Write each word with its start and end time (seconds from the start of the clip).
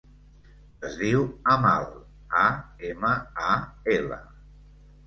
Es 0.87 0.95
diu 1.01 1.27
Amal: 1.57 1.85
a, 2.41 2.43
ema, 2.91 3.13
a, 3.53 3.63
ela. 3.99 4.21